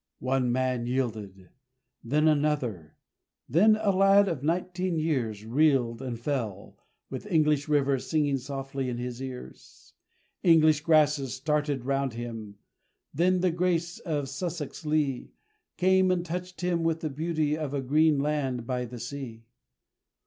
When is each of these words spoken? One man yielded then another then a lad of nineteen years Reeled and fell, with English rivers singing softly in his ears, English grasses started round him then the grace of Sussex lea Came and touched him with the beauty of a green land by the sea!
One 0.17 0.51
man 0.51 0.87
yielded 0.87 1.51
then 2.03 2.27
another 2.27 2.97
then 3.47 3.77
a 3.79 3.91
lad 3.91 4.27
of 4.27 4.41
nineteen 4.41 4.97
years 4.97 5.45
Reeled 5.45 6.01
and 6.01 6.19
fell, 6.19 6.75
with 7.11 7.27
English 7.27 7.67
rivers 7.67 8.09
singing 8.09 8.39
softly 8.39 8.89
in 8.89 8.97
his 8.97 9.21
ears, 9.21 9.93
English 10.41 10.81
grasses 10.81 11.35
started 11.35 11.85
round 11.85 12.13
him 12.15 12.55
then 13.13 13.41
the 13.41 13.51
grace 13.51 13.99
of 13.99 14.27
Sussex 14.27 14.83
lea 14.87 15.33
Came 15.77 16.09
and 16.09 16.25
touched 16.25 16.61
him 16.61 16.81
with 16.81 17.01
the 17.01 17.09
beauty 17.11 17.55
of 17.55 17.71
a 17.75 17.79
green 17.83 18.17
land 18.17 18.65
by 18.65 18.85
the 18.85 18.99
sea! 18.99 19.45